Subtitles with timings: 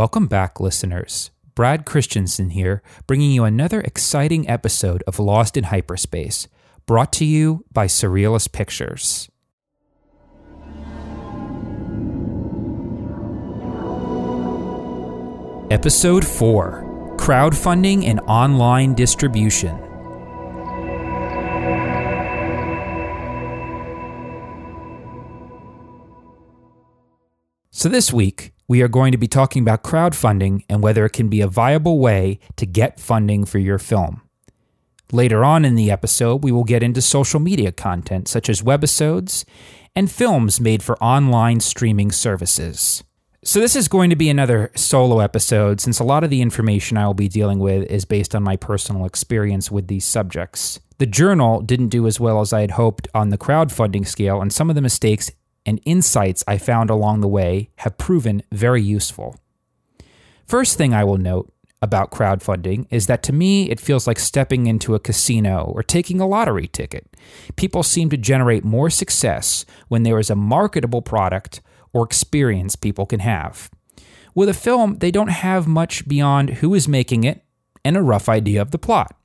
[0.00, 1.30] Welcome back, listeners.
[1.54, 6.48] Brad Christensen here, bringing you another exciting episode of Lost in Hyperspace,
[6.86, 9.28] brought to you by Surrealist Pictures.
[15.70, 19.89] Episode 4 Crowdfunding and Online Distribution.
[27.80, 31.30] So, this week, we are going to be talking about crowdfunding and whether it can
[31.30, 34.20] be a viable way to get funding for your film.
[35.12, 39.46] Later on in the episode, we will get into social media content such as webisodes
[39.96, 43.02] and films made for online streaming services.
[43.44, 46.98] So, this is going to be another solo episode since a lot of the information
[46.98, 50.80] I will be dealing with is based on my personal experience with these subjects.
[50.98, 54.52] The journal didn't do as well as I had hoped on the crowdfunding scale, and
[54.52, 55.30] some of the mistakes
[55.66, 59.36] and insights I found along the way have proven very useful.
[60.46, 64.66] First thing I will note about crowdfunding is that to me it feels like stepping
[64.66, 67.16] into a casino or taking a lottery ticket.
[67.56, 71.60] People seem to generate more success when there is a marketable product
[71.92, 73.70] or experience people can have.
[74.34, 77.42] With a film, they don't have much beyond who is making it
[77.84, 79.16] and a rough idea of the plot.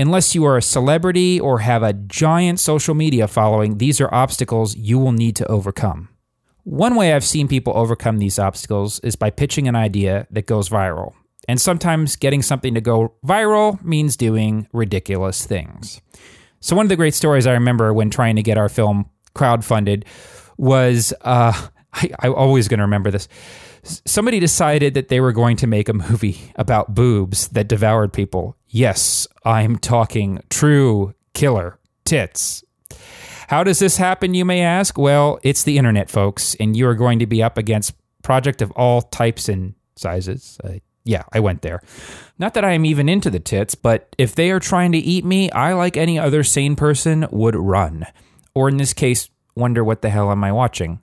[0.00, 4.76] Unless you are a celebrity or have a giant social media following, these are obstacles
[4.76, 6.08] you will need to overcome.
[6.62, 10.68] One way I've seen people overcome these obstacles is by pitching an idea that goes
[10.68, 11.14] viral.
[11.48, 16.00] And sometimes getting something to go viral means doing ridiculous things.
[16.60, 20.04] So, one of the great stories I remember when trying to get our film crowdfunded
[20.58, 21.52] was uh,
[21.92, 23.28] I, I'm always going to remember this
[23.82, 28.57] somebody decided that they were going to make a movie about boobs that devoured people.
[28.68, 32.64] Yes, I'm talking true killer tits.
[33.48, 34.98] How does this happen, you may ask?
[34.98, 38.70] Well, it's the internet, folks, and you are going to be up against project of
[38.72, 40.58] all types and sizes.
[40.62, 40.74] Uh,
[41.04, 41.82] yeah, I went there.
[42.38, 45.24] Not that I am even into the tits, but if they are trying to eat
[45.24, 48.06] me, I, like any other sane person, would run.
[48.54, 51.00] Or in this case, wonder what the hell am I watching?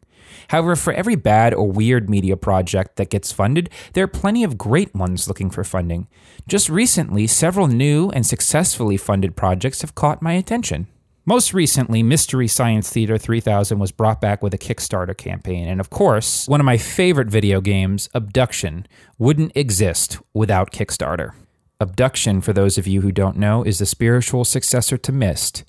[0.49, 4.57] However, for every bad or weird media project that gets funded, there are plenty of
[4.57, 6.07] great ones looking for funding.
[6.47, 10.87] Just recently, several new and successfully funded projects have caught my attention.
[11.27, 15.67] Most recently, Mystery Science Theater 3000 was brought back with a Kickstarter campaign.
[15.67, 18.85] And of course, one of my favorite video games, Obduction,
[19.17, 21.31] wouldn't exist without Kickstarter.
[21.79, 25.63] Obduction, for those of you who don't know, is the spiritual successor to Myst.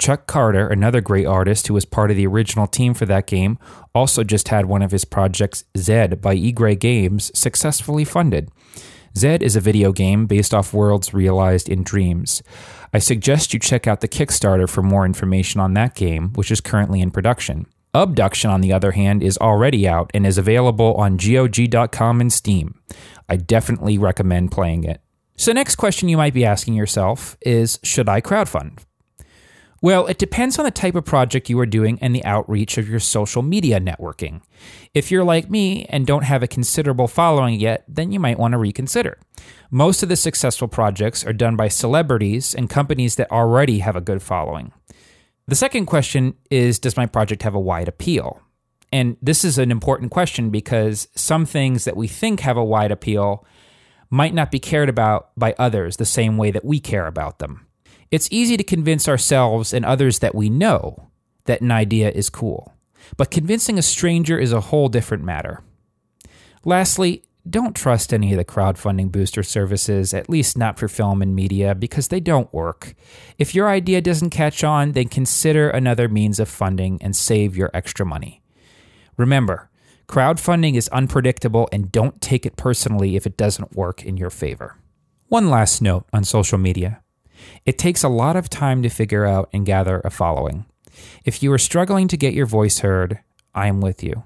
[0.00, 3.58] Chuck Carter, another great artist who was part of the original team for that game,
[3.94, 8.50] also just had one of his projects, Zed by Eagre Games, successfully funded.
[9.16, 12.42] Zed is a video game based off worlds realized in dreams.
[12.94, 16.62] I suggest you check out the Kickstarter for more information on that game, which is
[16.62, 17.66] currently in production.
[17.92, 22.80] Obduction, on the other hand, is already out and is available on GOG.com and Steam.
[23.28, 25.02] I definitely recommend playing it.
[25.36, 28.78] So, next question you might be asking yourself is Should I crowdfund?
[29.82, 32.88] Well, it depends on the type of project you are doing and the outreach of
[32.88, 34.42] your social media networking.
[34.92, 38.52] If you're like me and don't have a considerable following yet, then you might want
[38.52, 39.18] to reconsider.
[39.70, 44.02] Most of the successful projects are done by celebrities and companies that already have a
[44.02, 44.72] good following.
[45.48, 48.42] The second question is Does my project have a wide appeal?
[48.92, 52.92] And this is an important question because some things that we think have a wide
[52.92, 53.46] appeal
[54.10, 57.66] might not be cared about by others the same way that we care about them.
[58.10, 61.10] It's easy to convince ourselves and others that we know
[61.44, 62.74] that an idea is cool,
[63.16, 65.62] but convincing a stranger is a whole different matter.
[66.64, 71.34] Lastly, don't trust any of the crowdfunding booster services, at least not for film and
[71.34, 72.94] media, because they don't work.
[73.38, 77.70] If your idea doesn't catch on, then consider another means of funding and save your
[77.72, 78.42] extra money.
[79.16, 79.70] Remember,
[80.06, 84.76] crowdfunding is unpredictable and don't take it personally if it doesn't work in your favor.
[85.28, 87.00] One last note on social media.
[87.64, 90.66] It takes a lot of time to figure out and gather a following.
[91.24, 93.20] If you are struggling to get your voice heard,
[93.54, 94.24] I am with you.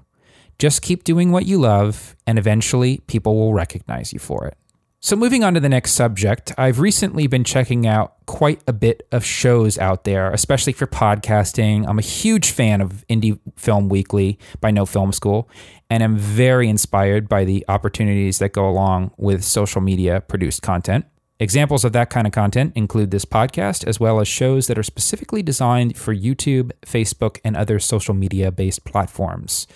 [0.57, 4.57] Just keep doing what you love, and eventually people will recognize you for it.
[5.01, 9.05] So, moving on to the next subject, I've recently been checking out quite a bit
[9.11, 11.87] of shows out there, especially for podcasting.
[11.87, 15.47] I'm a huge fan of Indie Film Weekly by No Film School,
[15.91, 21.05] and I'm very inspired by the opportunities that go along with social media produced content.
[21.37, 24.83] Examples of that kind of content include this podcast, as well as shows that are
[24.83, 29.67] specifically designed for YouTube, Facebook, and other social media based platforms.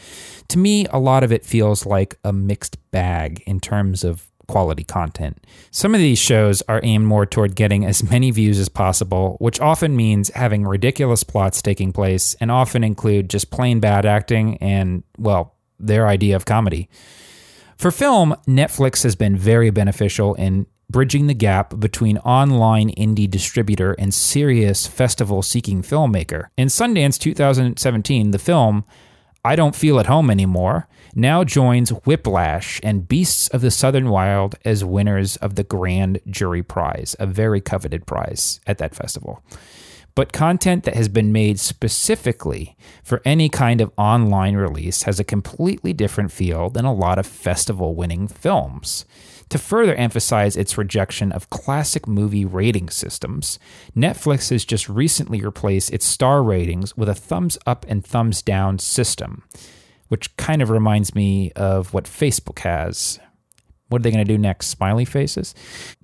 [0.48, 4.86] To me, a lot of it feels like a mixed bag in terms of quality
[4.86, 5.46] content.
[5.70, 9.60] Some of these shows are aimed more toward getting as many views as possible, which
[9.60, 15.04] often means having ridiculous plots taking place and often include just plain bad acting and,
[15.18, 16.90] well, their idea of comedy.
[17.78, 23.94] For film, Netflix has been very beneficial in bridging the gap between online indie distributor
[23.94, 26.48] and serious festival seeking filmmaker.
[26.58, 28.84] In Sundance 2017, the film
[29.46, 34.56] I Don't Feel at Home Anymore now joins Whiplash and Beasts of the Southern Wild
[34.66, 39.42] as winners of the Grand Jury Prize, a very coveted prize at that festival.
[40.16, 45.24] But content that has been made specifically for any kind of online release has a
[45.24, 49.06] completely different feel than a lot of festival winning films.
[49.50, 53.58] To further emphasize its rejection of classic movie rating systems,
[53.96, 58.78] Netflix has just recently replaced its star ratings with a thumbs up and thumbs down
[58.78, 59.44] system,
[60.10, 63.20] which kind of reminds me of what Facebook has.
[63.88, 64.68] What are they going to do next?
[64.68, 65.56] Smiley faces?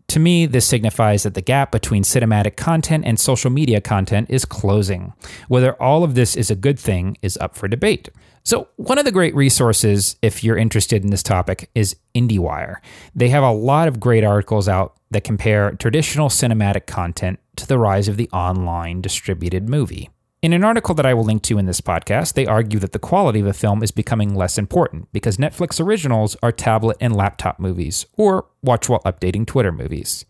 [0.09, 4.45] To me, this signifies that the gap between cinematic content and social media content is
[4.45, 5.13] closing.
[5.47, 8.09] Whether all of this is a good thing is up for debate.
[8.43, 12.75] So, one of the great resources, if you're interested in this topic, is IndieWire.
[13.15, 17.79] They have a lot of great articles out that compare traditional cinematic content to the
[17.79, 20.11] rise of the online distributed movie.
[20.41, 22.99] In an article that I will link to in this podcast, they argue that the
[22.99, 27.59] quality of a film is becoming less important because Netflix originals are tablet and laptop
[27.59, 30.23] movies, or watch while updating Twitter movies.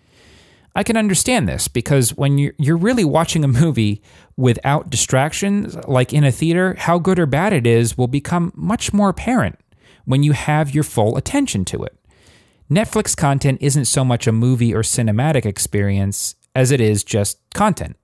[0.73, 4.01] I can understand this because when you're, really watching a movie
[4.35, 8.93] without distractions, like in a theater, how good or bad it is will become much
[8.93, 9.57] more apparent
[10.03, 11.97] when you have your full attention to it.
[12.69, 17.95] Netflix content isn't so much a movie or cinematic experience as it is just content.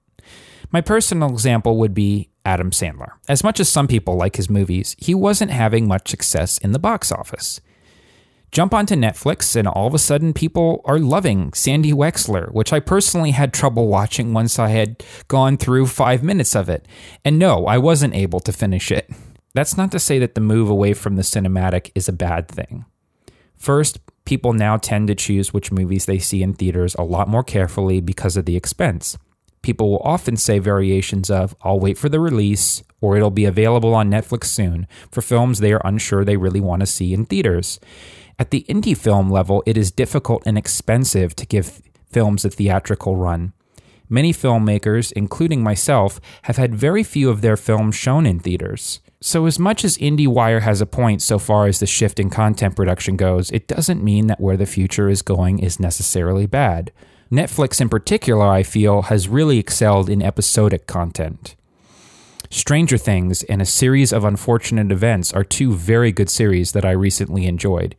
[0.72, 3.12] My personal example would be Adam Sandler.
[3.28, 6.80] As much as some people like his movies, he wasn't having much success in the
[6.80, 7.60] box office.
[8.52, 12.80] Jump onto Netflix, and all of a sudden, people are loving Sandy Wexler, which I
[12.80, 16.86] personally had trouble watching once I had gone through five minutes of it.
[17.24, 19.10] And no, I wasn't able to finish it.
[19.54, 22.86] That's not to say that the move away from the cinematic is a bad thing.
[23.58, 27.44] First, people now tend to choose which movies they see in theaters a lot more
[27.44, 29.18] carefully because of the expense
[29.62, 33.94] people will often say variations of, I'll wait for the release, or it'll be available
[33.94, 37.80] on Netflix soon for films they are unsure they really want to see in theaters.
[38.40, 41.81] At the indie film level, it is difficult and expensive to give
[42.12, 43.54] films a theatrical run.
[44.10, 49.00] Many filmmakers, including myself, have had very few of their films shown in theaters.
[49.22, 52.75] So, as much as IndieWire has a point so far as the shift in content
[52.75, 56.92] production goes, it doesn't mean that where the future is going is necessarily bad.
[57.31, 61.56] Netflix, in particular, I feel, has really excelled in episodic content.
[62.50, 66.92] Stranger Things and A Series of Unfortunate Events are two very good series that I
[66.92, 67.95] recently enjoyed.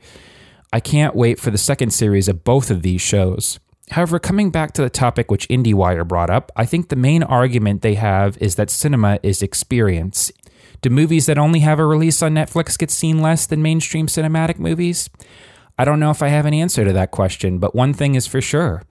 [0.70, 3.58] I can't wait for the second series of both of these shows.
[3.93, 7.81] However, coming back to the topic which IndieWire brought up, I think the main argument
[7.81, 10.31] they have is that cinema is experience.
[10.82, 14.58] Do movies that only have a release on Netflix get seen less than mainstream cinematic
[14.58, 15.08] movies?
[15.78, 18.26] I don't know if I have an answer to that question, but one thing is
[18.26, 18.82] for sure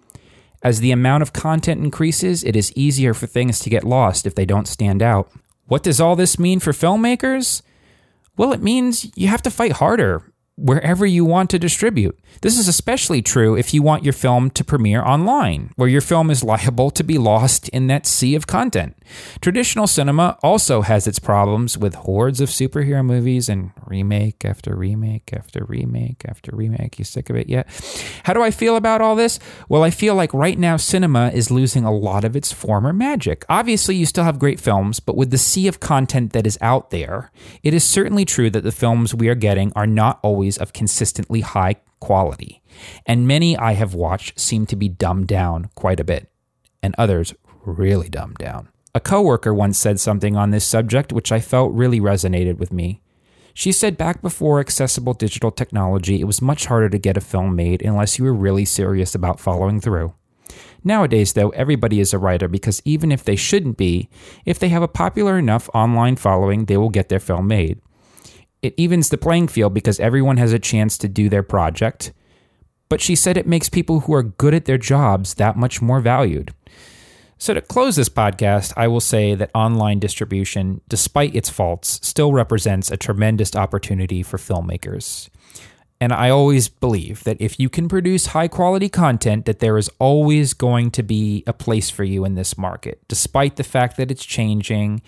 [0.63, 4.35] as the amount of content increases, it is easier for things to get lost if
[4.35, 5.31] they don't stand out.
[5.65, 7.61] What does all this mean for filmmakers?
[8.37, 10.31] Well, it means you have to fight harder
[10.61, 12.17] wherever you want to distribute.
[12.41, 16.29] This is especially true if you want your film to premiere online, where your film
[16.29, 18.95] is liable to be lost in that sea of content.
[19.41, 25.33] Traditional cinema also has its problems with hordes of superhero movies and remake after remake
[25.33, 26.97] after remake after remake.
[26.99, 27.67] You sick of it yet?
[28.23, 29.39] How do I feel about all this?
[29.67, 33.45] Well, I feel like right now cinema is losing a lot of its former magic.
[33.49, 36.91] Obviously, you still have great films, but with the sea of content that is out
[36.91, 37.31] there,
[37.63, 41.41] it is certainly true that the films we are getting are not always of consistently
[41.41, 42.61] high quality.
[43.05, 46.29] And many I have watched seem to be dumbed down quite a bit,
[46.81, 48.69] and others really dumbed down.
[48.93, 53.01] A coworker once said something on this subject which I felt really resonated with me.
[53.53, 57.55] She said back before accessible digital technology, it was much harder to get a film
[57.55, 60.13] made unless you were really serious about following through.
[60.83, 64.09] Nowadays, though, everybody is a writer because even if they shouldn't be,
[64.45, 67.79] if they have a popular enough online following, they will get their film made.
[68.61, 72.13] It evens the playing field because everyone has a chance to do their project.
[72.89, 75.99] But she said it makes people who are good at their jobs that much more
[75.99, 76.53] valued.
[77.37, 82.33] So, to close this podcast, I will say that online distribution, despite its faults, still
[82.33, 85.29] represents a tremendous opportunity for filmmakers.
[85.99, 89.89] And I always believe that if you can produce high quality content, that there is
[89.97, 93.01] always going to be a place for you in this market.
[93.07, 95.01] Despite the fact that it's changing,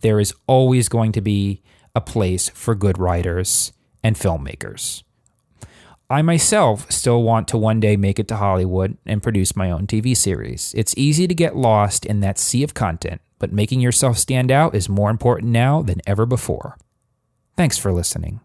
[0.00, 1.62] there is always going to be
[1.94, 5.02] a place for good writers and filmmakers.
[6.08, 9.86] I myself still want to one day make it to Hollywood and produce my own
[9.86, 10.74] TV series.
[10.76, 14.74] It's easy to get lost in that sea of content, but making yourself stand out
[14.74, 16.76] is more important now than ever before.
[17.56, 18.40] Thanks for listening.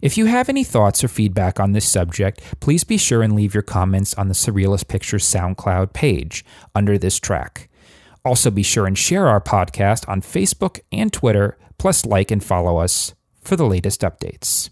[0.00, 3.54] If you have any thoughts or feedback on this subject, please be sure and leave
[3.54, 7.68] your comments on the Surrealist Pictures SoundCloud page under this track.
[8.24, 12.78] Also, be sure and share our podcast on Facebook and Twitter, plus like and follow
[12.78, 14.70] us for the latest updates.